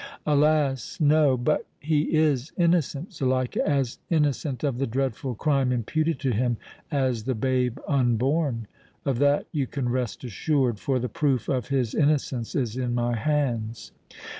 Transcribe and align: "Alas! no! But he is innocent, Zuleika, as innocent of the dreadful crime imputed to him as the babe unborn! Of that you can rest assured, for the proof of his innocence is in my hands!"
"Alas! 0.25 0.99
no! 0.99 1.37
But 1.37 1.67
he 1.79 2.11
is 2.11 2.51
innocent, 2.57 3.13
Zuleika, 3.13 3.59
as 3.69 3.99
innocent 4.09 4.63
of 4.63 4.79
the 4.79 4.87
dreadful 4.87 5.35
crime 5.35 5.71
imputed 5.71 6.17
to 6.21 6.31
him 6.31 6.57
as 6.89 7.25
the 7.25 7.35
babe 7.35 7.77
unborn! 7.87 8.65
Of 9.05 9.19
that 9.19 9.45
you 9.51 9.67
can 9.67 9.89
rest 9.89 10.23
assured, 10.23 10.79
for 10.79 10.97
the 10.97 11.07
proof 11.07 11.47
of 11.49 11.67
his 11.67 11.93
innocence 11.93 12.55
is 12.55 12.77
in 12.77 12.95
my 12.95 13.15
hands!" 13.15 13.91